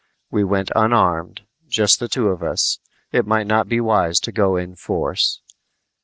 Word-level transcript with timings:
We 0.31 0.43
went 0.43 0.71
unarmed, 0.75 1.41
just 1.67 1.99
the 1.99 2.07
two 2.07 2.29
of 2.29 2.41
us; 2.41 2.79
it 3.11 3.27
might 3.27 3.45
not 3.45 3.69
be 3.69 3.79
wise 3.79 4.19
to 4.21 4.31
go 4.31 4.55
in 4.57 4.75
force. 4.75 5.41